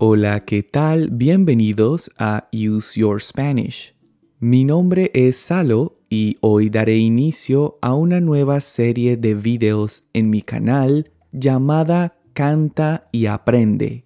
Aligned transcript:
Hola, 0.00 0.44
¿qué 0.44 0.64
tal? 0.64 1.10
Bienvenidos 1.10 2.10
a 2.18 2.48
Use 2.52 2.98
Your 2.98 3.22
Spanish. 3.22 3.94
Mi 4.40 4.64
nombre 4.64 5.12
es 5.14 5.36
Salo 5.36 6.00
y 6.10 6.36
hoy 6.40 6.68
daré 6.68 6.96
inicio 6.96 7.78
a 7.80 7.94
una 7.94 8.20
nueva 8.20 8.60
serie 8.60 9.16
de 9.16 9.36
videos 9.36 10.02
en 10.12 10.30
mi 10.30 10.42
canal 10.42 11.12
llamada 11.30 12.18
Canta 12.32 13.08
y 13.12 13.26
Aprende. 13.26 14.04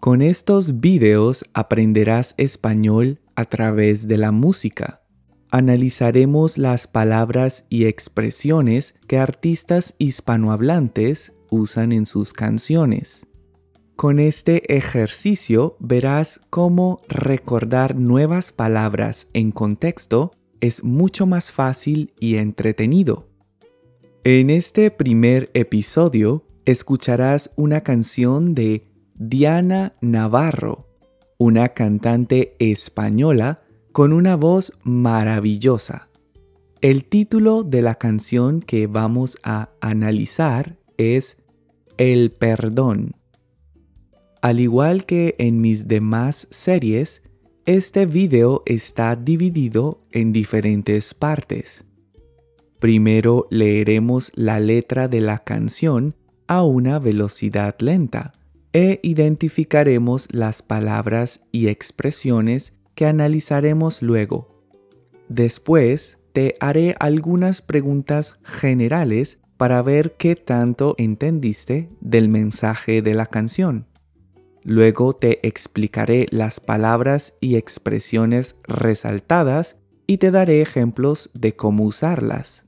Con 0.00 0.22
estos 0.22 0.80
videos 0.80 1.44
aprenderás 1.54 2.34
español 2.36 3.20
a 3.36 3.44
través 3.44 4.08
de 4.08 4.18
la 4.18 4.32
música. 4.32 5.02
Analizaremos 5.52 6.58
las 6.58 6.88
palabras 6.88 7.64
y 7.68 7.84
expresiones 7.84 8.96
que 9.06 9.18
artistas 9.18 9.94
hispanohablantes 9.98 11.32
usan 11.48 11.92
en 11.92 12.06
sus 12.06 12.32
canciones. 12.32 13.24
Con 14.02 14.18
este 14.18 14.76
ejercicio 14.76 15.76
verás 15.78 16.40
cómo 16.50 17.02
recordar 17.06 17.94
nuevas 17.94 18.50
palabras 18.50 19.28
en 19.32 19.52
contexto 19.52 20.32
es 20.60 20.82
mucho 20.82 21.24
más 21.24 21.52
fácil 21.52 22.12
y 22.18 22.34
entretenido. 22.34 23.28
En 24.24 24.50
este 24.50 24.90
primer 24.90 25.52
episodio 25.54 26.44
escucharás 26.64 27.52
una 27.54 27.82
canción 27.82 28.56
de 28.56 28.88
Diana 29.14 29.92
Navarro, 30.00 30.88
una 31.38 31.68
cantante 31.68 32.56
española 32.58 33.62
con 33.92 34.12
una 34.12 34.34
voz 34.34 34.72
maravillosa. 34.82 36.08
El 36.80 37.04
título 37.04 37.62
de 37.62 37.82
la 37.82 37.94
canción 37.94 38.62
que 38.62 38.88
vamos 38.88 39.38
a 39.44 39.68
analizar 39.80 40.76
es 40.96 41.36
El 41.98 42.32
perdón. 42.32 43.21
Al 44.42 44.58
igual 44.58 45.06
que 45.06 45.36
en 45.38 45.60
mis 45.60 45.86
demás 45.86 46.48
series, 46.50 47.22
este 47.64 48.06
video 48.06 48.64
está 48.66 49.14
dividido 49.14 50.02
en 50.10 50.32
diferentes 50.32 51.14
partes. 51.14 51.84
Primero 52.80 53.46
leeremos 53.50 54.32
la 54.34 54.58
letra 54.58 55.06
de 55.06 55.20
la 55.20 55.44
canción 55.44 56.16
a 56.48 56.64
una 56.64 56.98
velocidad 56.98 57.76
lenta 57.78 58.32
e 58.72 58.98
identificaremos 59.04 60.26
las 60.32 60.60
palabras 60.60 61.40
y 61.52 61.68
expresiones 61.68 62.74
que 62.96 63.06
analizaremos 63.06 64.02
luego. 64.02 64.66
Después 65.28 66.18
te 66.32 66.56
haré 66.58 66.96
algunas 66.98 67.62
preguntas 67.62 68.34
generales 68.42 69.38
para 69.56 69.80
ver 69.82 70.16
qué 70.18 70.34
tanto 70.34 70.96
entendiste 70.98 71.90
del 72.00 72.28
mensaje 72.28 73.02
de 73.02 73.14
la 73.14 73.26
canción. 73.26 73.86
Luego 74.64 75.14
te 75.14 75.46
explicaré 75.46 76.26
las 76.30 76.60
palabras 76.60 77.34
y 77.40 77.56
expresiones 77.56 78.56
resaltadas 78.64 79.76
y 80.06 80.18
te 80.18 80.30
daré 80.30 80.62
ejemplos 80.62 81.30
de 81.34 81.56
cómo 81.56 81.84
usarlas. 81.84 82.64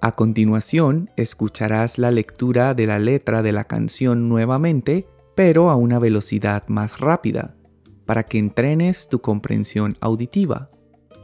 A 0.00 0.14
continuación, 0.14 1.10
escucharás 1.16 1.98
la 1.98 2.10
lectura 2.10 2.74
de 2.74 2.86
la 2.86 2.98
letra 2.98 3.42
de 3.42 3.52
la 3.52 3.64
canción 3.64 4.28
nuevamente, 4.28 5.08
pero 5.34 5.70
a 5.70 5.76
una 5.76 5.98
velocidad 5.98 6.64
más 6.68 7.00
rápida, 7.00 7.56
para 8.04 8.22
que 8.22 8.38
entrenes 8.38 9.08
tu 9.08 9.20
comprensión 9.20 9.96
auditiva. 10.00 10.70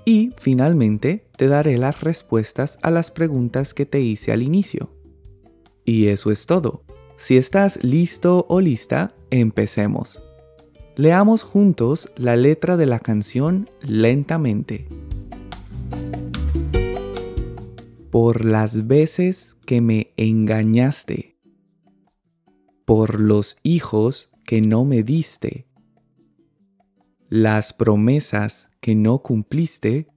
Y 0.04 0.30
finalmente, 0.36 1.28
te 1.36 1.46
daré 1.46 1.78
las 1.78 2.00
respuestas 2.00 2.78
a 2.82 2.90
las 2.90 3.12
preguntas 3.12 3.72
que 3.72 3.86
te 3.86 4.00
hice 4.00 4.32
al 4.32 4.42
inicio. 4.42 4.90
Y 5.84 6.08
eso 6.08 6.32
es 6.32 6.46
todo. 6.46 6.82
Si 7.22 7.36
estás 7.36 7.78
listo 7.84 8.46
o 8.48 8.60
lista, 8.60 9.14
empecemos. 9.30 10.20
Leamos 10.96 11.44
juntos 11.44 12.10
la 12.16 12.34
letra 12.34 12.76
de 12.76 12.84
la 12.84 12.98
canción 12.98 13.70
lentamente. 13.80 14.88
Por 18.10 18.44
las 18.44 18.88
veces 18.88 19.56
que 19.66 19.80
me 19.80 20.12
engañaste, 20.16 21.38
por 22.84 23.20
los 23.20 23.56
hijos 23.62 24.32
que 24.44 24.60
no 24.60 24.84
me 24.84 25.04
diste, 25.04 25.68
las 27.28 27.72
promesas 27.72 28.68
que 28.80 28.96
no 28.96 29.22
cumpliste 29.22 30.08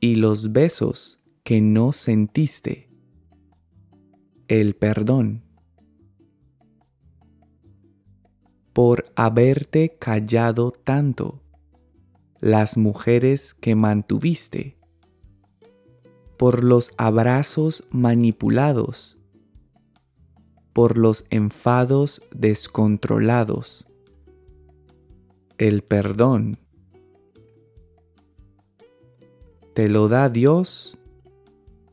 y 0.00 0.14
los 0.14 0.50
besos 0.50 1.20
que 1.44 1.60
no 1.60 1.92
sentiste 1.92 2.88
el 4.60 4.74
perdón. 4.74 5.42
Por 8.72 9.04
haberte 9.16 9.96
callado 9.98 10.72
tanto, 10.72 11.42
las 12.40 12.76
mujeres 12.76 13.54
que 13.54 13.74
mantuviste, 13.74 14.78
por 16.38 16.64
los 16.64 16.90
abrazos 16.96 17.84
manipulados, 17.90 19.18
por 20.72 20.98
los 20.98 21.24
enfados 21.30 22.22
descontrolados, 22.32 23.86
el 25.58 25.82
perdón. 25.82 26.58
Te 29.74 29.88
lo 29.88 30.08
da 30.08 30.28
Dios, 30.28 30.98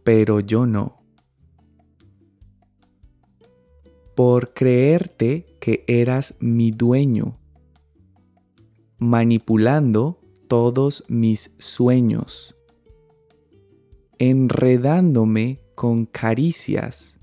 pero 0.03 0.39
yo 0.39 0.65
no. 0.65 0.98
Por 4.19 4.53
creerte 4.53 5.45
que 5.61 5.85
eras 5.87 6.35
mi 6.41 6.71
dueño, 6.71 7.39
manipulando 8.97 10.19
todos 10.49 11.05
mis 11.07 11.51
sueños, 11.57 12.53
enredándome 14.17 15.61
con 15.73 16.05
caricias, 16.05 17.15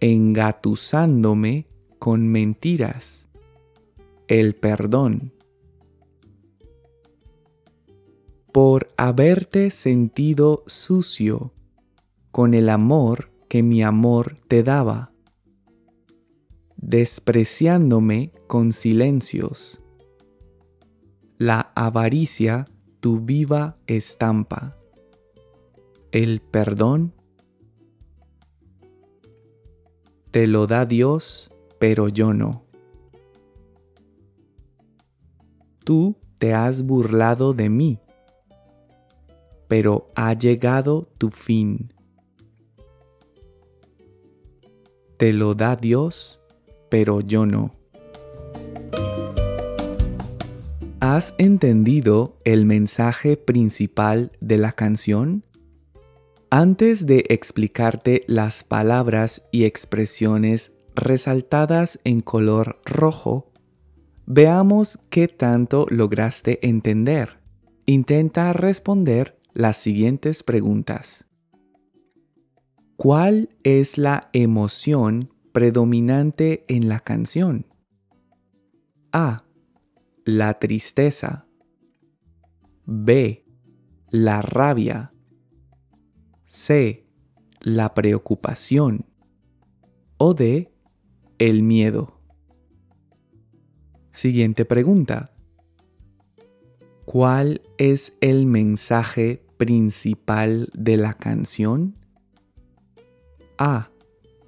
engatusándome 0.00 1.68
con 1.98 2.28
mentiras, 2.28 3.26
el 4.28 4.54
perdón. 4.54 5.32
Por 8.52 8.92
haberte 8.98 9.70
sentido 9.70 10.64
sucio 10.66 11.54
con 12.30 12.52
el 12.52 12.68
amor 12.68 13.30
que 13.48 13.62
mi 13.62 13.82
amor 13.82 14.36
te 14.46 14.62
daba 14.62 15.10
despreciándome 16.80 18.32
con 18.46 18.72
silencios. 18.72 19.80
La 21.36 21.72
avaricia 21.74 22.66
tu 23.00 23.20
viva 23.20 23.76
estampa. 23.86 24.76
El 26.10 26.40
perdón 26.40 27.14
te 30.30 30.46
lo 30.46 30.66
da 30.66 30.86
Dios, 30.86 31.50
pero 31.78 32.08
yo 32.08 32.32
no. 32.32 32.64
Tú 35.84 36.16
te 36.38 36.54
has 36.54 36.82
burlado 36.82 37.52
de 37.52 37.68
mí, 37.68 37.98
pero 39.68 40.08
ha 40.14 40.34
llegado 40.34 41.08
tu 41.18 41.30
fin. 41.30 41.92
Te 45.16 45.32
lo 45.32 45.54
da 45.54 45.76
Dios, 45.76 46.39
pero 46.90 47.20
yo 47.20 47.46
no. 47.46 47.74
¿Has 51.00 51.34
entendido 51.38 52.36
el 52.44 52.66
mensaje 52.66 53.38
principal 53.38 54.32
de 54.40 54.58
la 54.58 54.72
canción? 54.72 55.44
Antes 56.50 57.06
de 57.06 57.24
explicarte 57.30 58.22
las 58.26 58.64
palabras 58.64 59.42
y 59.50 59.64
expresiones 59.64 60.72
resaltadas 60.94 61.98
en 62.04 62.20
color 62.20 62.82
rojo, 62.84 63.50
veamos 64.26 64.98
qué 65.08 65.26
tanto 65.26 65.86
lograste 65.88 66.58
entender. 66.66 67.38
Intenta 67.86 68.52
responder 68.52 69.38
las 69.54 69.78
siguientes 69.78 70.42
preguntas. 70.42 71.24
¿Cuál 72.96 73.48
es 73.62 73.96
la 73.96 74.28
emoción 74.34 75.30
predominante 75.52 76.64
en 76.68 76.88
la 76.88 77.00
canción? 77.00 77.66
A. 79.12 79.44
La 80.24 80.58
tristeza. 80.58 81.46
B. 82.84 83.44
La 84.10 84.42
rabia. 84.42 85.12
C. 86.46 87.06
La 87.60 87.94
preocupación. 87.94 89.06
O 90.16 90.34
D. 90.34 90.72
El 91.38 91.62
miedo. 91.62 92.20
Siguiente 94.12 94.64
pregunta. 94.64 95.32
¿Cuál 97.04 97.62
es 97.78 98.12
el 98.20 98.46
mensaje 98.46 99.44
principal 99.56 100.68
de 100.74 100.96
la 100.96 101.14
canción? 101.14 101.96
A 103.58 103.90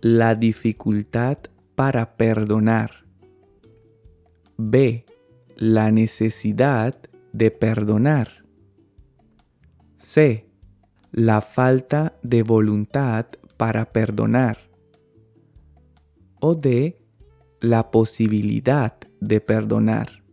la 0.02 0.34
dificultad 0.34 1.38
para 1.76 2.16
perdonar. 2.16 3.06
B. 4.56 5.06
La 5.54 5.92
necesidad 5.92 6.98
de 7.32 7.52
perdonar. 7.52 8.44
C. 9.98 10.50
La 11.12 11.40
falta 11.40 12.18
de 12.24 12.42
voluntad 12.42 13.26
para 13.56 13.92
perdonar. 13.92 14.58
O 16.40 16.56
D. 16.56 17.00
La 17.60 17.92
posibilidad 17.92 18.98
de 19.20 19.40
perdonar. 19.40 20.24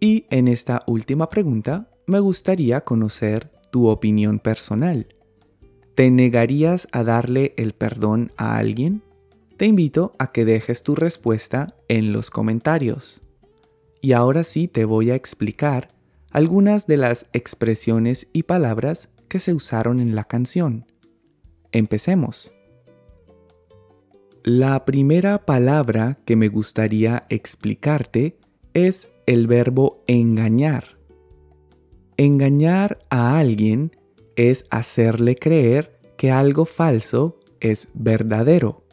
Y 0.00 0.26
en 0.28 0.48
esta 0.48 0.82
última 0.86 1.30
pregunta 1.30 1.88
me 2.06 2.20
gustaría 2.20 2.82
conocer 2.82 3.50
tu 3.70 3.88
opinión 3.88 4.38
personal. 4.38 5.15
¿Te 5.96 6.10
negarías 6.10 6.88
a 6.92 7.04
darle 7.04 7.54
el 7.56 7.72
perdón 7.72 8.30
a 8.36 8.58
alguien? 8.58 9.00
Te 9.56 9.64
invito 9.64 10.12
a 10.18 10.30
que 10.30 10.44
dejes 10.44 10.82
tu 10.82 10.94
respuesta 10.94 11.74
en 11.88 12.12
los 12.12 12.28
comentarios. 12.28 13.22
Y 14.02 14.12
ahora 14.12 14.44
sí 14.44 14.68
te 14.68 14.84
voy 14.84 15.10
a 15.10 15.14
explicar 15.14 15.88
algunas 16.30 16.86
de 16.86 16.98
las 16.98 17.24
expresiones 17.32 18.28
y 18.34 18.42
palabras 18.42 19.08
que 19.28 19.38
se 19.38 19.54
usaron 19.54 19.98
en 20.00 20.14
la 20.14 20.24
canción. 20.24 20.84
Empecemos. 21.72 22.52
La 24.42 24.84
primera 24.84 25.46
palabra 25.46 26.18
que 26.26 26.36
me 26.36 26.48
gustaría 26.48 27.24
explicarte 27.30 28.36
es 28.74 29.08
el 29.24 29.46
verbo 29.46 30.04
engañar. 30.06 30.98
Engañar 32.18 32.98
a 33.08 33.38
alguien 33.38 33.92
es 34.36 34.64
hacerle 34.70 35.36
creer 35.36 35.98
que 36.16 36.30
algo 36.30 36.64
falso 36.64 37.38
es 37.60 37.88
verdadero. 37.94 38.84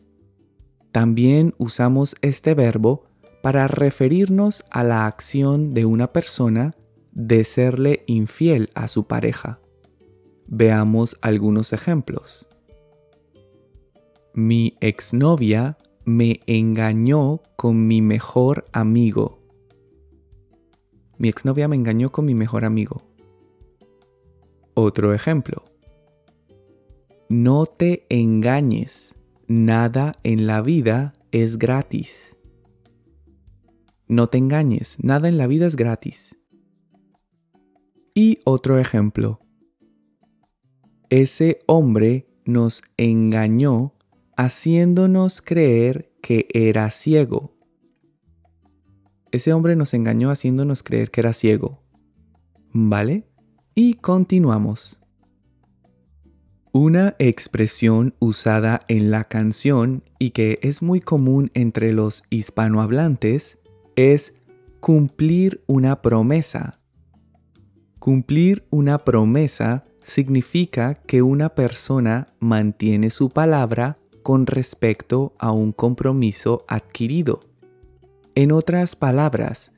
También 0.92 1.54
usamos 1.58 2.16
este 2.22 2.54
verbo 2.54 3.06
para 3.42 3.68
referirnos 3.68 4.64
a 4.70 4.84
la 4.84 5.06
acción 5.06 5.74
de 5.74 5.86
una 5.86 6.14
persona 6.14 6.76
de 7.12 7.44
serle 7.44 8.04
infiel 8.08 8.70
a 8.74 8.88
su 8.88 9.06
pareja. 9.06 9.60
Veamos 10.48 11.18
algunos 11.22 11.74
ejemplos. 11.74 12.48
Mi 14.34 14.78
exnovia 14.82 15.78
me 16.06 16.40
engañó 16.48 17.42
con 17.56 17.88
mi 17.88 18.02
mejor 18.02 18.66
amigo. 18.72 19.40
Mi 21.18 21.30
exnovia 21.30 21.68
me 21.68 21.76
engañó 21.76 22.12
con 22.12 22.26
mi 22.26 22.34
mejor 22.34 22.66
amigo. 22.66 23.13
Otro 24.76 25.14
ejemplo. 25.14 25.64
No 27.30 27.66
te 27.66 28.06
engañes 28.10 29.14
nada 29.48 30.14
en 30.24 30.48
la 30.48 30.62
vida 30.62 31.14
es 31.32 31.58
gratis. 31.58 32.36
No 34.08 34.28
te 34.28 34.38
engañes, 34.38 34.98
nada 35.02 35.30
en 35.30 35.38
la 35.38 35.48
vida 35.48 35.68
es 35.68 35.76
gratis. 35.76 36.36
Y 38.16 38.40
otro 38.46 38.80
ejemplo. 38.80 39.40
Ese 41.10 41.60
hombre 41.68 42.28
nos 42.46 42.82
engañó 42.98 43.94
haciéndonos 44.36 45.42
creer 45.42 46.12
que 46.22 46.48
era 46.54 46.90
ciego. 46.92 47.56
Ese 49.32 49.54
hombre 49.54 49.76
nos 49.76 49.94
engañó 49.94 50.30
haciéndonos 50.30 50.84
creer 50.84 51.12
que 51.12 51.22
era 51.22 51.34
ciego. 51.34 51.82
¿Vale? 52.72 53.28
Y 53.76 53.96
continuamos. 53.96 55.00
Una 56.74 57.16
expresión 57.18 58.14
usada 58.20 58.80
en 58.88 59.10
la 59.10 59.24
canción 59.24 60.04
y 60.20 60.30
que 60.30 60.60
es 60.62 60.84
muy 60.84 61.00
común 61.00 61.50
entre 61.56 61.92
los 61.92 62.22
hispanohablantes 62.30 63.58
es 63.96 64.36
cumplir 64.80 65.64
una 65.66 66.04
promesa. 66.04 66.80
Cumplir 67.98 68.64
una 68.70 69.00
promesa 69.00 69.86
significa 70.04 70.94
que 70.94 71.24
una 71.24 71.50
persona 71.50 72.28
mantiene 72.40 73.10
su 73.10 73.32
palabra 73.32 73.98
con 74.22 74.46
respecto 74.46 75.34
a 75.40 75.52
un 75.52 75.72
compromiso 75.72 76.64
adquirido. 76.68 77.40
En 78.36 78.52
otras 78.52 78.96
palabras, 78.96 79.72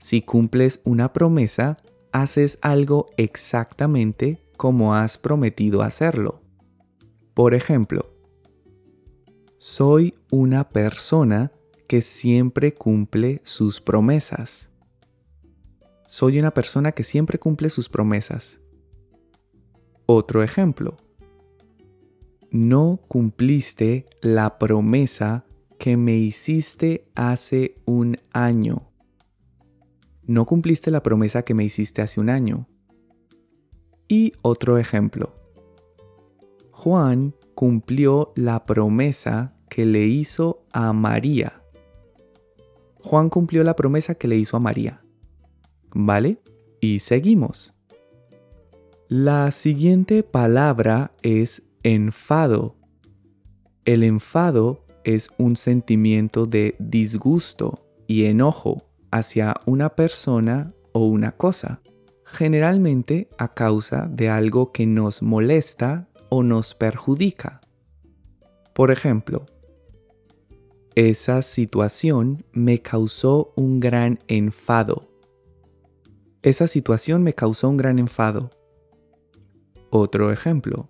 si 0.00 0.20
cumples 0.20 0.80
una 0.82 1.12
promesa, 1.12 1.76
haces 2.22 2.58
algo 2.62 3.06
exactamente 3.16 4.42
como 4.56 4.94
has 4.94 5.18
prometido 5.18 5.82
hacerlo. 5.82 6.40
Por 7.34 7.52
ejemplo, 7.54 8.10
soy 9.58 10.14
una 10.30 10.68
persona 10.68 11.52
que 11.86 12.00
siempre 12.00 12.72
cumple 12.72 13.42
sus 13.44 13.80
promesas. 13.80 14.70
Soy 16.06 16.38
una 16.38 16.52
persona 16.52 16.92
que 16.92 17.02
siempre 17.02 17.38
cumple 17.38 17.68
sus 17.68 17.88
promesas. 17.88 18.60
Otro 20.06 20.42
ejemplo. 20.42 20.96
No 22.50 23.00
cumpliste 23.08 24.06
la 24.22 24.58
promesa 24.58 25.44
que 25.78 25.96
me 25.96 26.16
hiciste 26.16 27.10
hace 27.14 27.76
un 27.84 28.16
año. 28.32 28.85
No 30.26 30.44
cumpliste 30.44 30.90
la 30.90 31.02
promesa 31.02 31.42
que 31.42 31.54
me 31.54 31.64
hiciste 31.64 32.02
hace 32.02 32.20
un 32.20 32.30
año. 32.30 32.66
Y 34.08 34.32
otro 34.42 34.76
ejemplo. 34.78 35.34
Juan 36.72 37.34
cumplió 37.54 38.32
la 38.34 38.66
promesa 38.66 39.54
que 39.68 39.86
le 39.86 40.06
hizo 40.06 40.64
a 40.72 40.92
María. 40.92 41.62
Juan 43.02 43.30
cumplió 43.30 43.62
la 43.62 43.76
promesa 43.76 44.16
que 44.16 44.26
le 44.26 44.36
hizo 44.36 44.56
a 44.56 44.60
María. 44.60 45.00
¿Vale? 45.94 46.38
Y 46.80 46.98
seguimos. 46.98 47.76
La 49.08 49.52
siguiente 49.52 50.24
palabra 50.24 51.12
es 51.22 51.62
enfado. 51.84 52.74
El 53.84 54.02
enfado 54.02 54.84
es 55.04 55.30
un 55.38 55.54
sentimiento 55.54 56.46
de 56.46 56.74
disgusto 56.80 57.86
y 58.08 58.24
enojo 58.24 58.82
hacia 59.16 59.54
una 59.66 59.90
persona 59.90 60.72
o 60.92 61.06
una 61.06 61.32
cosa 61.32 61.80
generalmente 62.26 63.28
a 63.38 63.48
causa 63.48 64.08
de 64.10 64.28
algo 64.28 64.72
que 64.72 64.84
nos 64.84 65.22
molesta 65.22 66.08
o 66.28 66.42
nos 66.42 66.74
perjudica. 66.74 67.60
Por 68.74 68.90
ejemplo, 68.90 69.46
esa 70.96 71.40
situación 71.42 72.44
me 72.52 72.82
causó 72.82 73.52
un 73.56 73.80
gran 73.80 74.18
enfado. 74.26 75.04
Esa 76.42 76.66
situación 76.66 77.22
me 77.22 77.32
causó 77.32 77.68
un 77.68 77.76
gran 77.76 77.98
enfado. 77.98 78.50
Otro 79.90 80.32
ejemplo. 80.32 80.88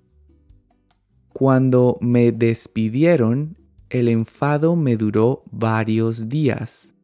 Cuando 1.33 1.99
me 2.01 2.33
despidieron, 2.33 3.59
el 3.91 4.09
enfado 4.09 4.75
me 4.75 4.97
duró 4.97 5.45
varios 5.51 6.29
días. 6.29 6.95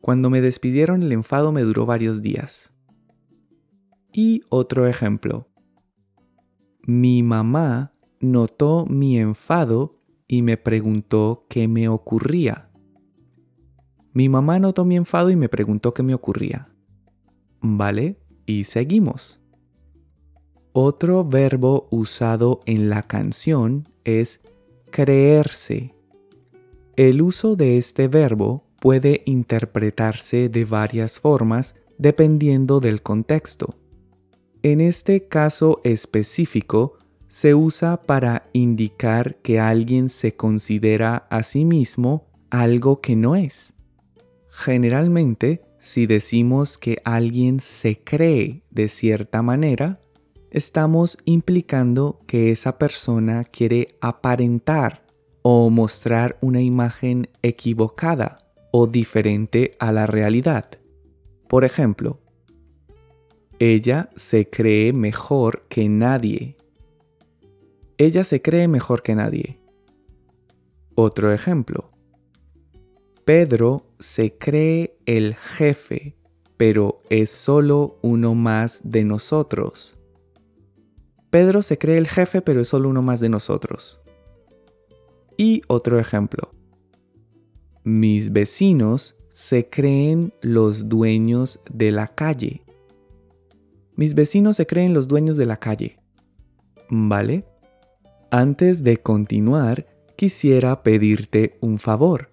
Cuando 0.00 0.30
me 0.30 0.40
despidieron, 0.40 1.02
el 1.02 1.12
enfado 1.12 1.52
me 1.52 1.62
duró 1.62 1.86
varios 1.86 2.22
días. 2.22 2.72
Y 4.12 4.42
otro 4.48 4.86
ejemplo. 4.86 5.48
Mi 6.86 7.22
mamá 7.22 7.92
notó 8.20 8.86
mi 8.86 9.18
enfado 9.18 10.00
y 10.26 10.42
me 10.42 10.56
preguntó 10.56 11.46
qué 11.48 11.68
me 11.68 11.88
ocurría. 11.88 12.70
Mi 14.12 14.28
mamá 14.28 14.58
notó 14.58 14.84
mi 14.84 14.96
enfado 14.96 15.30
y 15.30 15.36
me 15.36 15.48
preguntó 15.48 15.94
qué 15.94 16.02
me 16.02 16.14
ocurría. 16.14 16.68
¿Vale? 17.60 18.18
Y 18.46 18.64
seguimos. 18.64 19.40
Otro 20.72 21.24
verbo 21.24 21.88
usado 21.90 22.60
en 22.64 22.90
la 22.90 23.02
canción 23.02 23.88
es 24.04 24.40
creerse. 24.90 25.94
El 26.96 27.22
uso 27.22 27.56
de 27.56 27.76
este 27.78 28.08
verbo 28.08 28.69
puede 28.80 29.22
interpretarse 29.26 30.48
de 30.48 30.64
varias 30.64 31.20
formas 31.20 31.74
dependiendo 31.98 32.80
del 32.80 33.02
contexto. 33.02 33.76
En 34.62 34.80
este 34.80 35.28
caso 35.28 35.80
específico, 35.84 36.98
se 37.28 37.54
usa 37.54 38.02
para 38.02 38.48
indicar 38.52 39.36
que 39.36 39.60
alguien 39.60 40.08
se 40.08 40.34
considera 40.34 41.28
a 41.30 41.42
sí 41.42 41.64
mismo 41.64 42.26
algo 42.50 43.00
que 43.00 43.14
no 43.14 43.36
es. 43.36 43.74
Generalmente, 44.48 45.62
si 45.78 46.06
decimos 46.06 46.76
que 46.76 47.00
alguien 47.04 47.60
se 47.60 48.02
cree 48.02 48.64
de 48.70 48.88
cierta 48.88 49.42
manera, 49.42 50.00
estamos 50.50 51.18
implicando 51.24 52.20
que 52.26 52.50
esa 52.50 52.78
persona 52.78 53.44
quiere 53.44 53.96
aparentar 54.00 55.04
o 55.42 55.70
mostrar 55.70 56.36
una 56.40 56.60
imagen 56.60 57.28
equivocada 57.42 58.49
o 58.70 58.86
diferente 58.86 59.76
a 59.78 59.92
la 59.92 60.06
realidad. 60.06 60.70
Por 61.48 61.64
ejemplo, 61.64 62.20
ella 63.58 64.08
se 64.16 64.48
cree 64.48 64.92
mejor 64.92 65.66
que 65.68 65.88
nadie. 65.88 66.56
Ella 67.98 68.24
se 68.24 68.40
cree 68.40 68.68
mejor 68.68 69.02
que 69.02 69.14
nadie. 69.14 69.60
Otro 70.94 71.32
ejemplo. 71.32 71.90
Pedro 73.24 73.86
se 73.98 74.38
cree 74.38 74.96
el 75.06 75.34
jefe, 75.34 76.16
pero 76.56 77.02
es 77.10 77.30
solo 77.30 77.98
uno 78.02 78.34
más 78.34 78.80
de 78.82 79.04
nosotros. 79.04 79.98
Pedro 81.30 81.62
se 81.62 81.78
cree 81.78 81.98
el 81.98 82.08
jefe, 82.08 82.42
pero 82.42 82.60
es 82.60 82.68
solo 82.68 82.88
uno 82.88 83.02
más 83.02 83.20
de 83.20 83.28
nosotros. 83.28 84.00
Y 85.36 85.62
otro 85.68 85.98
ejemplo. 85.98 86.59
Mis 87.84 88.30
vecinos 88.30 89.16
se 89.32 89.70
creen 89.70 90.34
los 90.42 90.90
dueños 90.90 91.60
de 91.70 91.90
la 91.90 92.08
calle. 92.08 92.62
Mis 93.96 94.14
vecinos 94.14 94.56
se 94.56 94.66
creen 94.66 94.92
los 94.92 95.08
dueños 95.08 95.38
de 95.38 95.46
la 95.46 95.56
calle. 95.56 95.98
¿Vale? 96.90 97.46
Antes 98.30 98.84
de 98.84 98.98
continuar, 98.98 99.86
quisiera 100.16 100.82
pedirte 100.82 101.56
un 101.62 101.78
favor. 101.78 102.28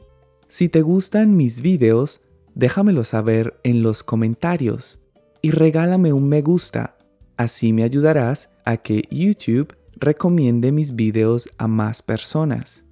Si 0.50 0.68
te 0.68 0.82
gustan 0.82 1.38
mis 1.38 1.62
videos, 1.62 2.20
déjamelo 2.54 3.06
saber 3.06 3.58
en 3.63 3.84
los 3.84 4.04
comentarios 4.04 5.00
y 5.42 5.51
regálame 5.51 6.12
un 6.12 6.27
me 6.27 6.42
gusta. 6.42 6.98
Así 7.38 7.72
me 7.72 7.84
ayudarás 7.84 8.50
a 8.66 8.75
que 8.75 9.08
YouTube 9.10 9.77
recomiende 9.96 10.74
mis 10.74 10.94
videos 10.94 11.50
a 11.58 11.70
más 11.70 12.01
personas. 12.01 12.87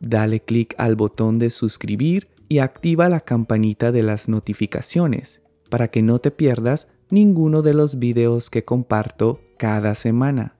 Dale 0.00 0.40
clic 0.40 0.74
al 0.78 0.96
botón 0.96 1.38
de 1.38 1.50
suscribir 1.50 2.28
y 2.48 2.58
activa 2.58 3.08
la 3.08 3.20
campanita 3.20 3.92
de 3.92 4.02
las 4.02 4.28
notificaciones 4.28 5.42
para 5.68 5.88
que 5.88 6.02
no 6.02 6.18
te 6.18 6.30
pierdas 6.30 6.88
ninguno 7.10 7.62
de 7.62 7.74
los 7.74 7.98
videos 7.98 8.50
que 8.50 8.64
comparto 8.64 9.40
cada 9.58 9.94
semana. 9.94 10.56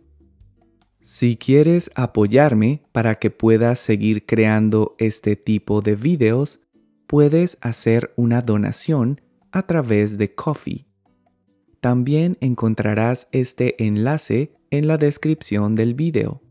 Si 1.02 1.36
quieres 1.36 1.90
apoyarme 1.94 2.82
para 2.92 3.16
que 3.16 3.30
pueda 3.30 3.74
seguir 3.74 4.26
creando 4.26 4.94
este 4.98 5.34
tipo 5.34 5.80
de 5.80 5.96
videos, 5.96 6.60
puedes 7.06 7.58
hacer 7.62 8.12
una 8.16 8.42
donación 8.42 9.20
a 9.50 9.66
través 9.66 10.18
de 10.18 10.34
Coffee. 10.34 10.86
También 11.80 12.36
encontrarás 12.40 13.26
este 13.32 13.82
enlace 13.84 14.52
en 14.70 14.86
la 14.86 14.98
descripción 14.98 15.74
del 15.74 15.94
video. 15.94 16.42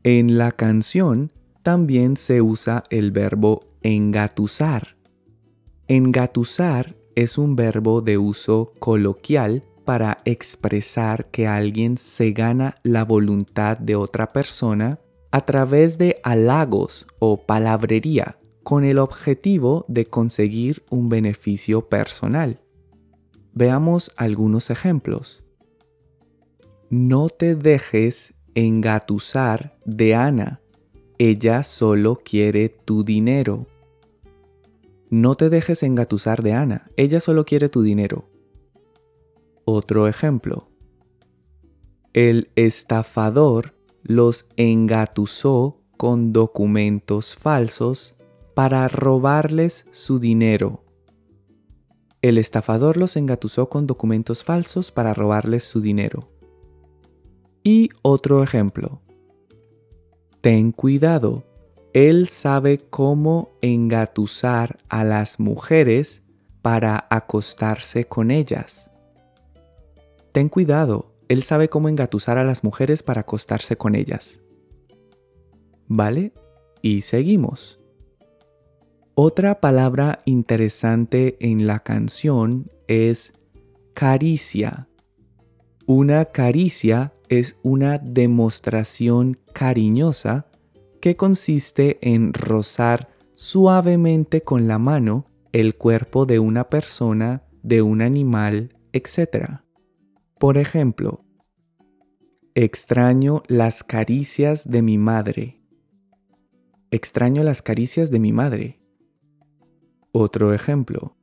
En 0.02 0.38
la 0.38 0.52
canción 0.52 1.30
también 1.62 2.16
se 2.16 2.40
usa 2.42 2.84
el 2.90 3.10
verbo 3.10 3.60
engatusar. 3.82 4.96
Engatusar 5.88 6.96
es 7.14 7.38
un 7.38 7.56
verbo 7.56 8.00
de 8.00 8.18
uso 8.18 8.72
coloquial 8.78 9.64
para 9.84 10.18
expresar 10.24 11.26
que 11.26 11.46
alguien 11.46 11.98
se 11.98 12.32
gana 12.32 12.76
la 12.82 13.04
voluntad 13.04 13.78
de 13.78 13.96
otra 13.96 14.28
persona 14.28 14.98
a 15.30 15.44
través 15.44 15.98
de 15.98 16.20
halagos 16.22 17.06
o 17.18 17.44
palabrería 17.46 18.38
con 18.62 18.84
el 18.84 18.98
objetivo 18.98 19.84
de 19.88 20.06
conseguir 20.06 20.84
un 20.90 21.08
beneficio 21.08 21.88
personal. 21.88 22.60
Veamos 23.52 24.10
algunos 24.16 24.70
ejemplos. 24.70 25.44
No 26.90 27.28
te 27.28 27.54
dejes 27.54 28.34
engatusar 28.54 29.76
de 29.84 30.14
Ana. 30.14 30.60
Ella 31.18 31.62
solo 31.62 32.20
quiere 32.24 32.68
tu 32.68 33.04
dinero. 33.04 33.66
No 35.10 35.36
te 35.36 35.50
dejes 35.50 35.82
engatusar 35.82 36.42
de 36.42 36.54
Ana. 36.54 36.90
Ella 36.96 37.20
solo 37.20 37.44
quiere 37.44 37.68
tu 37.68 37.82
dinero. 37.82 38.28
Otro 39.64 40.08
ejemplo. 40.08 40.68
El 42.12 42.50
estafador 42.54 43.74
los 44.02 44.46
engatusó 44.56 45.80
con 45.96 46.32
documentos 46.32 47.34
falsos 47.34 48.14
para 48.54 48.88
robarles 48.88 49.86
su 49.92 50.18
dinero. 50.18 50.84
El 52.20 52.38
estafador 52.38 52.98
los 52.98 53.16
engatusó 53.16 53.68
con 53.68 53.86
documentos 53.86 54.44
falsos 54.44 54.90
para 54.90 55.14
robarles 55.14 55.64
su 55.64 55.80
dinero. 55.80 56.30
Y 57.62 57.88
otro 58.02 58.42
ejemplo. 58.42 59.00
Ten 60.42 60.72
cuidado, 60.72 61.42
él 61.94 62.28
sabe 62.28 62.78
cómo 62.78 63.50
engatusar 63.62 64.78
a 64.88 65.04
las 65.04 65.40
mujeres 65.40 66.22
para 66.60 67.06
acostarse 67.08 68.04
con 68.04 68.30
ellas. 68.30 68.90
Ten 70.34 70.48
cuidado, 70.48 71.14
él 71.28 71.44
sabe 71.44 71.68
cómo 71.68 71.88
engatusar 71.88 72.38
a 72.38 72.44
las 72.44 72.64
mujeres 72.64 73.04
para 73.04 73.20
acostarse 73.20 73.76
con 73.76 73.94
ellas. 73.94 74.40
¿Vale? 75.86 76.32
Y 76.82 77.02
seguimos. 77.02 77.78
Otra 79.14 79.60
palabra 79.60 80.22
interesante 80.24 81.36
en 81.38 81.68
la 81.68 81.84
canción 81.84 82.66
es 82.88 83.32
caricia. 83.94 84.88
Una 85.86 86.24
caricia 86.24 87.12
es 87.28 87.56
una 87.62 87.98
demostración 87.98 89.38
cariñosa 89.52 90.48
que 91.00 91.14
consiste 91.14 91.98
en 92.00 92.34
rozar 92.34 93.08
suavemente 93.36 94.42
con 94.42 94.66
la 94.66 94.80
mano 94.80 95.26
el 95.52 95.76
cuerpo 95.76 96.26
de 96.26 96.40
una 96.40 96.68
persona, 96.70 97.44
de 97.62 97.82
un 97.82 98.02
animal, 98.02 98.74
etc. 98.92 99.63
Por 100.44 100.58
ejemplo, 100.58 101.24
extraño 102.54 103.42
las 103.48 103.82
caricias 103.82 104.68
de 104.68 104.82
mi 104.82 104.98
madre. 104.98 105.62
Extraño 106.90 107.42
las 107.42 107.62
caricias 107.62 108.10
de 108.10 108.18
mi 108.18 108.30
madre. 108.30 108.78
Otro 110.12 110.52
ejemplo. 110.52 111.16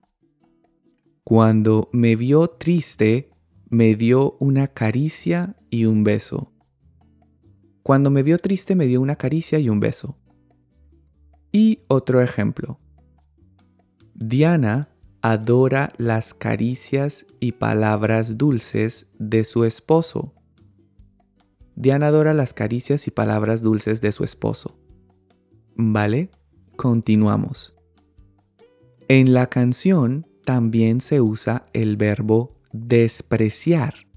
Cuando 1.24 1.88
me 1.94 2.16
vio 2.16 2.48
triste, 2.48 3.30
me 3.70 3.96
dio 3.96 4.38
una 4.40 4.70
caricia 4.70 5.56
y 5.70 5.86
un 5.86 6.04
beso. 6.04 6.51
Cuando 7.84 8.10
me 8.10 8.24
vio 8.24 8.40
triste, 8.40 8.74
me 8.74 8.88
dio 8.88 9.01
una 9.01 9.18
caricia 9.18 9.60
y 9.60 9.70
un 9.70 9.80
beso. 9.80 10.18
Y 11.51 11.82
otro 11.90 12.22
ejemplo. 12.22 12.80
Diana 14.16 14.91
adora 15.22 15.90
las 15.98 16.34
caricias 16.34 17.25
y 17.40 17.54
palabras 17.54 18.38
dulces 18.38 19.08
de 19.20 19.44
su 19.44 19.66
esposo. 19.66 20.34
Diana 21.75 22.08
adora 22.08 22.34
las 22.34 22.54
caricias 22.54 23.08
y 23.08 23.12
palabras 23.12 23.62
dulces 23.62 24.01
de 24.01 24.12
su 24.12 24.24
esposo. 24.24 24.78
¿Vale? 25.75 26.30
Continuamos. 26.75 27.75
En 29.08 29.34
la 29.34 29.48
canción 29.48 30.28
también 30.46 31.01
se 31.01 31.22
usa 31.22 31.66
el 31.74 31.98
verbo 31.98 32.56
despreciar. 32.72 34.08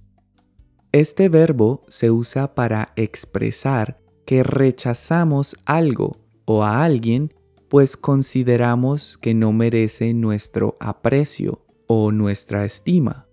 Este 0.92 1.28
verbo 1.28 1.82
se 1.88 2.10
usa 2.10 2.54
para 2.54 2.92
expresar 2.96 4.00
que 4.24 4.42
rechazamos 4.42 5.56
algo 5.64 6.16
o 6.44 6.62
a 6.62 6.84
alguien 6.84 7.34
pues 7.74 7.96
consideramos 7.96 9.18
que 9.18 9.34
no 9.34 9.52
merece 9.52 10.14
nuestro 10.14 10.76
aprecio 10.78 11.66
o 11.88 12.12
nuestra 12.12 12.64
estima. 12.64 13.26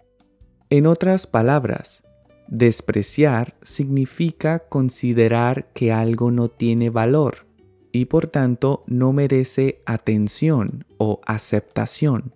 En 0.72 0.88
otras 0.88 1.28
palabras, 1.28 2.02
despreciar 2.48 3.54
significa 3.62 4.58
considerar 4.58 5.72
que 5.74 5.92
algo 5.92 6.32
no 6.32 6.50
tiene 6.50 6.90
valor 6.90 7.46
y 7.92 8.06
por 8.06 8.26
tanto 8.26 8.84
no 8.88 9.14
merece 9.14 9.84
atención 9.86 10.86
o 10.98 11.22
aceptación. 11.28 12.34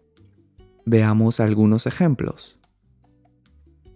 Veamos 0.86 1.40
algunos 1.40 1.88
ejemplos. 1.88 2.60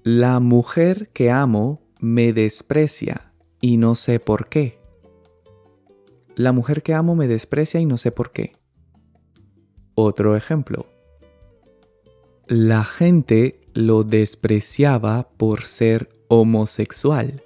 La 0.02 0.40
mujer 0.40 1.10
que 1.14 1.30
amo 1.30 1.84
me 2.00 2.34
desprecia 2.34 3.34
y 3.62 3.78
no 3.78 3.94
sé 3.94 4.20
por 4.20 4.50
qué. 4.50 4.79
La 6.36 6.52
mujer 6.52 6.84
que 6.84 6.94
amo 6.94 7.16
me 7.16 7.28
desprecia 7.28 7.80
y 7.80 7.86
no 7.86 7.98
sé 7.98 8.12
por 8.12 8.32
qué. 8.32 8.54
Otro 9.96 10.36
ejemplo. 10.36 10.88
La 12.48 12.84
gente 12.84 13.62
lo 13.74 14.04
despreciaba 14.04 15.30
por 15.38 15.66
ser 15.66 16.10
homosexual. 16.30 17.44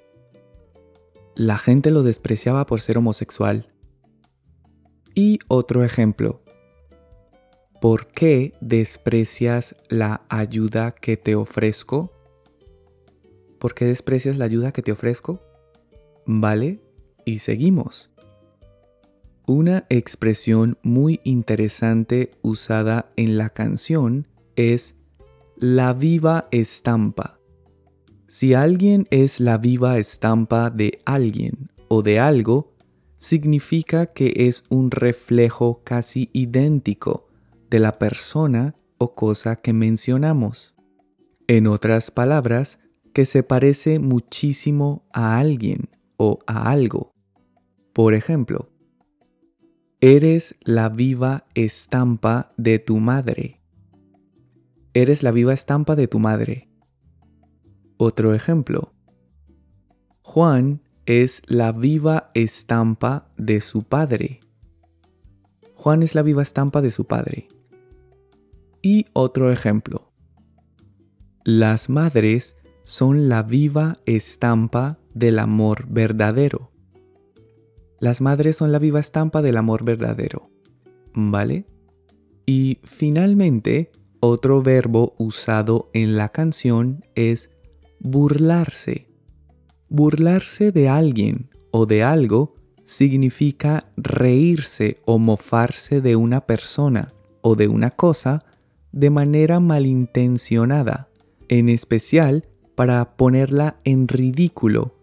La 1.34 1.58
gente 1.58 1.90
lo 1.90 2.02
despreciaba 2.02 2.64
por 2.66 2.80
ser 2.80 2.98
homosexual. 2.98 3.72
Y 5.14 5.40
otro 5.48 5.84
ejemplo. 5.84 6.42
¿Por 7.80 8.06
qué 8.06 8.52
desprecias 8.60 9.74
la 9.88 10.22
ayuda 10.28 10.92
que 10.92 11.16
te 11.16 11.34
ofrezco? 11.34 12.12
¿Por 13.58 13.74
qué 13.74 13.84
desprecias 13.84 14.38
la 14.38 14.44
ayuda 14.46 14.72
que 14.72 14.82
te 14.82 14.92
ofrezco? 14.92 15.42
Vale, 16.24 16.80
y 17.24 17.40
seguimos. 17.40 18.13
Una 19.46 19.84
expresión 19.90 20.78
muy 20.82 21.20
interesante 21.22 22.30
usada 22.40 23.12
en 23.16 23.36
la 23.36 23.50
canción 23.50 24.26
es 24.56 24.94
la 25.58 25.92
viva 25.92 26.48
estampa. 26.50 27.38
Si 28.26 28.54
alguien 28.54 29.06
es 29.10 29.40
la 29.40 29.58
viva 29.58 29.98
estampa 29.98 30.70
de 30.70 30.98
alguien 31.04 31.70
o 31.88 32.00
de 32.00 32.20
algo, 32.20 32.72
significa 33.18 34.06
que 34.06 34.32
es 34.34 34.64
un 34.70 34.90
reflejo 34.90 35.82
casi 35.84 36.30
idéntico 36.32 37.28
de 37.68 37.80
la 37.80 37.92
persona 37.92 38.74
o 38.96 39.14
cosa 39.14 39.56
que 39.56 39.74
mencionamos. 39.74 40.74
En 41.48 41.66
otras 41.66 42.10
palabras, 42.10 42.78
que 43.12 43.26
se 43.26 43.42
parece 43.42 43.98
muchísimo 43.98 45.04
a 45.12 45.38
alguien 45.38 45.90
o 46.16 46.38
a 46.46 46.70
algo. 46.70 47.12
Por 47.92 48.14
ejemplo, 48.14 48.70
eres 50.06 50.54
la 50.60 50.90
viva 50.90 51.46
estampa 51.54 52.52
de 52.58 52.78
tu 52.78 52.98
madre. 52.98 53.62
Eres 54.92 55.22
la 55.22 55.30
viva 55.30 55.54
estampa 55.54 55.96
de 55.96 56.08
tu 56.08 56.18
madre. 56.18 56.68
Otro 57.96 58.34
ejemplo. 58.34 58.92
Juan 60.20 60.82
es 61.06 61.40
la 61.46 61.72
viva 61.72 62.30
estampa 62.34 63.30
de 63.38 63.62
su 63.62 63.82
padre. 63.82 64.40
Juan 65.74 66.02
es 66.02 66.14
la 66.14 66.20
viva 66.20 66.42
estampa 66.42 66.82
de 66.82 66.90
su 66.90 67.06
padre. 67.06 67.48
Y 68.82 69.06
otro 69.14 69.50
ejemplo. 69.50 70.12
Las 71.44 71.88
madres 71.88 72.56
son 72.84 73.30
la 73.30 73.42
viva 73.42 73.94
estampa 74.04 74.98
del 75.14 75.38
amor 75.38 75.86
verdadero. 75.88 76.73
Las 78.04 78.20
madres 78.20 78.56
son 78.56 78.70
la 78.70 78.78
viva 78.78 79.00
estampa 79.00 79.40
del 79.40 79.56
amor 79.56 79.82
verdadero. 79.82 80.50
¿Vale? 81.14 81.64
Y 82.44 82.80
finalmente, 82.84 83.92
otro 84.20 84.60
verbo 84.60 85.14
usado 85.16 85.88
en 85.94 86.18
la 86.18 86.28
canción 86.28 87.02
es 87.14 87.48
burlarse. 88.00 89.08
Burlarse 89.88 90.70
de 90.70 90.90
alguien 90.90 91.48
o 91.70 91.86
de 91.86 92.02
algo 92.02 92.56
significa 92.84 93.86
reírse 93.96 95.00
o 95.06 95.18
mofarse 95.18 96.02
de 96.02 96.14
una 96.14 96.44
persona 96.44 97.14
o 97.40 97.56
de 97.56 97.68
una 97.68 97.90
cosa 97.90 98.44
de 98.92 99.08
manera 99.08 99.60
malintencionada, 99.60 101.08
en 101.48 101.70
especial 101.70 102.44
para 102.74 103.16
ponerla 103.16 103.76
en 103.84 104.08
ridículo, 104.08 104.94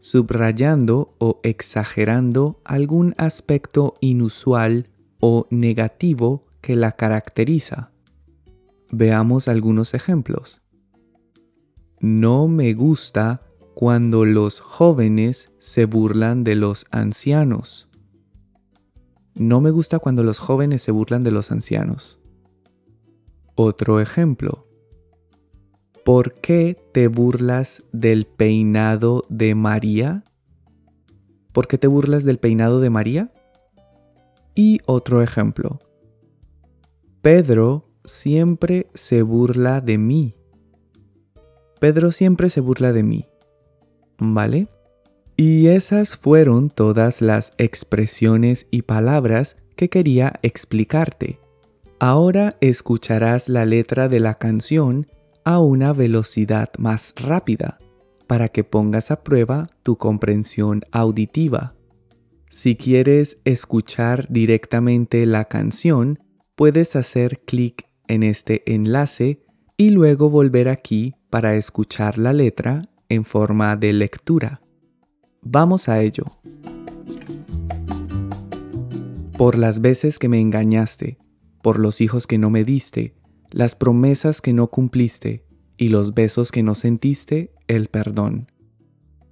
subrayando 0.00 1.14
o 1.18 1.40
exagerando 1.42 2.60
algún 2.64 3.14
aspecto 3.18 3.94
inusual 4.00 4.88
o 5.20 5.46
negativo 5.50 6.46
que 6.60 6.76
la 6.76 6.92
caracteriza. 6.92 7.90
Veamos 8.90 9.48
algunos 9.48 9.94
ejemplos. 9.94 10.62
No 12.00 12.46
me 12.48 12.74
gusta 12.74 13.42
cuando 13.74 14.24
los 14.24 14.60
jóvenes 14.60 15.50
se 15.58 15.84
burlan 15.84 16.44
de 16.44 16.54
los 16.54 16.86
ancianos. 16.90 17.88
No 19.34 19.60
me 19.60 19.70
gusta 19.70 19.98
cuando 19.98 20.22
los 20.22 20.38
jóvenes 20.38 20.82
se 20.82 20.90
burlan 20.90 21.22
de 21.22 21.30
los 21.30 21.50
ancianos. 21.52 22.18
Otro 23.54 24.00
ejemplo. 24.00 24.67
¿Por 26.08 26.32
qué 26.32 26.74
te 26.92 27.06
burlas 27.06 27.82
del 27.92 28.24
peinado 28.24 29.26
de 29.28 29.54
María? 29.54 30.24
¿Por 31.52 31.68
qué 31.68 31.76
te 31.76 31.86
burlas 31.86 32.24
del 32.24 32.38
peinado 32.38 32.80
de 32.80 32.88
María? 32.88 33.30
Y 34.54 34.80
otro 34.86 35.20
ejemplo. 35.20 35.80
Pedro 37.20 37.90
siempre 38.06 38.86
se 38.94 39.20
burla 39.20 39.82
de 39.82 39.98
mí. 39.98 40.34
Pedro 41.78 42.10
siempre 42.10 42.48
se 42.48 42.62
burla 42.62 42.94
de 42.94 43.02
mí. 43.02 43.26
¿Vale? 44.18 44.68
Y 45.36 45.66
esas 45.66 46.16
fueron 46.16 46.70
todas 46.70 47.20
las 47.20 47.52
expresiones 47.58 48.66
y 48.70 48.80
palabras 48.80 49.58
que 49.76 49.90
quería 49.90 50.40
explicarte. 50.40 51.38
Ahora 51.98 52.56
escucharás 52.62 53.50
la 53.50 53.66
letra 53.66 54.08
de 54.08 54.20
la 54.20 54.38
canción 54.38 55.06
a 55.48 55.60
una 55.60 55.94
velocidad 55.94 56.68
más 56.76 57.14
rápida 57.16 57.78
para 58.26 58.50
que 58.50 58.64
pongas 58.64 59.10
a 59.10 59.24
prueba 59.24 59.66
tu 59.82 59.96
comprensión 59.96 60.82
auditiva. 60.92 61.74
Si 62.50 62.76
quieres 62.76 63.38
escuchar 63.46 64.26
directamente 64.28 65.24
la 65.24 65.46
canción, 65.46 66.18
puedes 66.54 66.96
hacer 66.96 67.40
clic 67.46 67.86
en 68.08 68.24
este 68.24 68.62
enlace 68.70 69.40
y 69.78 69.88
luego 69.88 70.28
volver 70.28 70.68
aquí 70.68 71.14
para 71.30 71.54
escuchar 71.54 72.18
la 72.18 72.34
letra 72.34 72.82
en 73.08 73.24
forma 73.24 73.74
de 73.76 73.94
lectura. 73.94 74.60
Vamos 75.40 75.88
a 75.88 76.02
ello. 76.02 76.24
Por 79.38 79.56
las 79.56 79.80
veces 79.80 80.18
que 80.18 80.28
me 80.28 80.42
engañaste, 80.42 81.16
por 81.62 81.78
los 81.78 82.02
hijos 82.02 82.26
que 82.26 82.36
no 82.36 82.50
me 82.50 82.64
diste, 82.64 83.14
las 83.50 83.74
promesas 83.74 84.40
que 84.40 84.52
no 84.52 84.68
cumpliste 84.68 85.44
y 85.76 85.88
los 85.88 86.14
besos 86.14 86.52
que 86.52 86.62
no 86.62 86.74
sentiste, 86.74 87.52
el 87.66 87.88
perdón. 87.88 88.50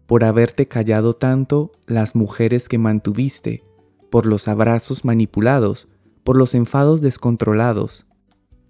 Por 0.06 0.24
haberte 0.24 0.68
callado 0.68 1.14
tanto, 1.14 1.72
las 1.86 2.14
mujeres 2.14 2.68
que 2.68 2.78
mantuviste, 2.78 3.64
por 4.10 4.26
los 4.26 4.48
abrazos 4.48 5.04
manipulados, 5.04 5.88
por 6.22 6.36
los 6.36 6.54
enfados 6.54 7.00
descontrolados. 7.00 8.06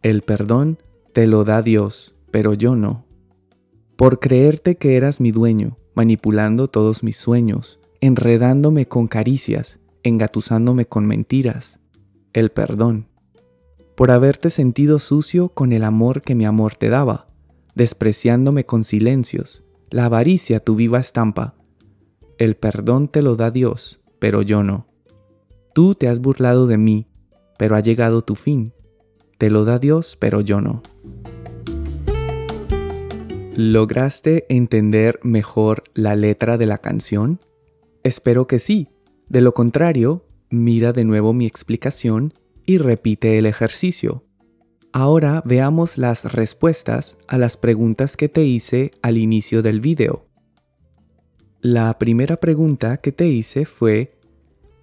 El 0.02 0.22
perdón 0.22 0.78
te 1.12 1.26
lo 1.26 1.44
da 1.44 1.62
Dios, 1.62 2.14
pero 2.30 2.54
yo 2.54 2.74
no 2.76 3.06
por 3.96 4.20
creerte 4.20 4.76
que 4.76 4.96
eras 4.96 5.20
mi 5.20 5.32
dueño, 5.32 5.78
manipulando 5.94 6.68
todos 6.68 7.02
mis 7.02 7.16
sueños, 7.16 7.80
enredándome 8.02 8.86
con 8.86 9.08
caricias, 9.08 9.78
engatusándome 10.02 10.84
con 10.84 11.06
mentiras, 11.06 11.80
el 12.34 12.50
perdón, 12.50 13.08
por 13.96 14.10
haberte 14.10 14.50
sentido 14.50 14.98
sucio 14.98 15.48
con 15.48 15.72
el 15.72 15.82
amor 15.82 16.20
que 16.20 16.34
mi 16.34 16.44
amor 16.44 16.76
te 16.76 16.90
daba, 16.90 17.28
despreciándome 17.74 18.64
con 18.64 18.84
silencios, 18.84 19.64
la 19.90 20.04
avaricia 20.04 20.60
tu 20.60 20.76
viva 20.76 21.00
estampa. 21.00 21.54
El 22.36 22.56
perdón 22.56 23.08
te 23.08 23.22
lo 23.22 23.36
da 23.36 23.50
Dios, 23.50 24.02
pero 24.18 24.42
yo 24.42 24.62
no. 24.62 24.86
Tú 25.74 25.94
te 25.94 26.08
has 26.08 26.20
burlado 26.20 26.66
de 26.66 26.76
mí, 26.76 27.06
pero 27.58 27.74
ha 27.74 27.80
llegado 27.80 28.22
tu 28.22 28.34
fin. 28.34 28.74
Te 29.38 29.48
lo 29.48 29.64
da 29.64 29.78
Dios, 29.78 30.16
pero 30.20 30.42
yo 30.42 30.60
no. 30.60 30.82
¿Lograste 33.54 34.44
entender 34.50 35.20
mejor 35.22 35.84
la 35.94 36.16
letra 36.16 36.58
de 36.58 36.66
la 36.66 36.78
canción? 36.78 37.40
Espero 38.02 38.46
que 38.46 38.58
sí. 38.58 38.88
De 39.30 39.40
lo 39.40 39.54
contrario, 39.54 40.26
mira 40.50 40.92
de 40.92 41.04
nuevo 41.04 41.32
mi 41.32 41.46
explicación 41.46 42.34
y 42.66 42.78
repite 42.78 43.38
el 43.38 43.46
ejercicio. 43.46 44.24
Ahora 44.92 45.42
veamos 45.44 45.98
las 45.98 46.24
respuestas 46.24 47.16
a 47.28 47.38
las 47.38 47.56
preguntas 47.56 48.16
que 48.16 48.28
te 48.28 48.44
hice 48.44 48.90
al 49.02 49.18
inicio 49.18 49.62
del 49.62 49.80
video. 49.80 50.26
La 51.60 51.98
primera 51.98 52.36
pregunta 52.36 52.98
que 52.98 53.12
te 53.12 53.28
hice 53.28 53.64
fue, 53.64 54.18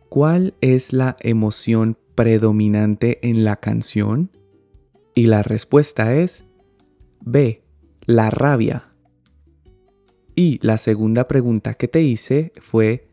¿cuál 0.09 0.53
es 0.61 0.93
la 0.93 1.15
emoción 1.19 1.97
predominante 2.15 3.19
en 3.27 3.43
la 3.43 3.57
canción? 3.57 4.31
Y 5.15 5.27
la 5.27 5.43
respuesta 5.43 6.15
es 6.15 6.45
B, 7.21 7.63
la 8.05 8.29
rabia. 8.29 8.89
Y 10.35 10.59
la 10.61 10.77
segunda 10.77 11.27
pregunta 11.27 11.75
que 11.75 11.87
te 11.87 12.01
hice 12.01 12.51
fue, 12.61 13.07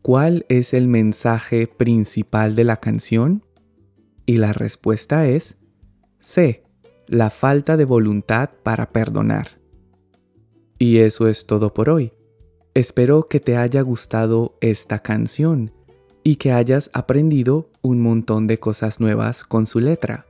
¿cuál 0.00 0.46
es 0.48 0.74
el 0.74 0.86
mensaje 0.86 1.66
principal 1.66 2.54
de 2.54 2.64
la 2.64 2.78
canción? 2.78 3.44
Y 4.26 4.36
la 4.36 4.52
respuesta 4.52 5.26
es 5.28 5.56
C, 6.20 6.64
la 7.06 7.30
falta 7.30 7.76
de 7.76 7.84
voluntad 7.84 8.50
para 8.62 8.90
perdonar. 8.90 9.60
Y 10.78 10.98
eso 10.98 11.28
es 11.28 11.46
todo 11.46 11.74
por 11.74 11.90
hoy. 11.90 12.12
Espero 12.74 13.28
que 13.28 13.40
te 13.40 13.56
haya 13.56 13.82
gustado 13.82 14.56
esta 14.60 15.00
canción 15.00 15.72
y 16.24 16.36
que 16.36 16.52
hayas 16.52 16.90
aprendido 16.92 17.70
un 17.82 18.00
montón 18.00 18.46
de 18.46 18.58
cosas 18.58 19.00
nuevas 19.00 19.44
con 19.44 19.66
su 19.66 19.80
letra. 19.80 20.26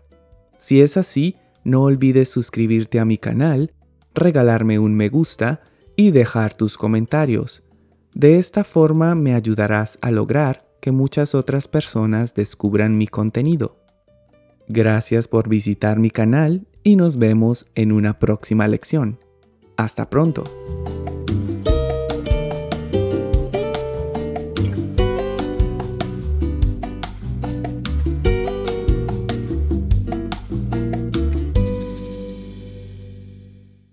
Si 0.58 0.80
es 0.80 0.96
así, 0.96 1.36
no 1.64 1.82
olvides 1.82 2.28
suscribirte 2.28 2.98
a 2.98 3.04
mi 3.04 3.18
canal 3.18 3.72
regalarme 4.14 4.78
un 4.78 4.94
me 4.94 5.08
gusta 5.08 5.60
y 5.96 6.10
dejar 6.10 6.54
tus 6.54 6.76
comentarios. 6.76 7.62
De 8.14 8.38
esta 8.38 8.64
forma 8.64 9.14
me 9.14 9.34
ayudarás 9.34 9.98
a 10.02 10.10
lograr 10.10 10.66
que 10.80 10.92
muchas 10.92 11.34
otras 11.34 11.68
personas 11.68 12.34
descubran 12.34 12.98
mi 12.98 13.06
contenido. 13.06 13.81
Gracias 14.74 15.28
por 15.28 15.50
visitar 15.50 15.98
mi 15.98 16.10
canal 16.10 16.66
y 16.82 16.96
nos 16.96 17.18
vemos 17.18 17.66
en 17.74 17.92
una 17.92 18.18
próxima 18.18 18.66
lección. 18.66 19.18
Hasta 19.76 20.08
pronto. 20.08 20.44